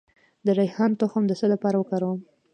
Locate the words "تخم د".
1.01-1.31